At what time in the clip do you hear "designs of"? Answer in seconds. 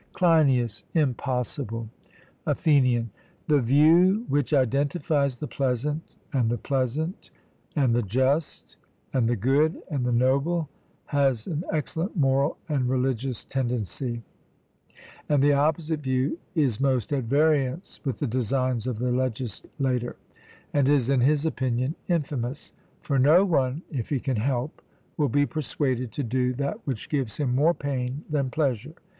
18.25-18.97